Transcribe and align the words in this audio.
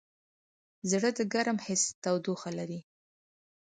زړه 0.91 1.09
د 1.17 1.19
ګرم 1.33 1.57
حس 1.65 1.83
تودوخه 2.03 2.51
لري. 2.57 2.79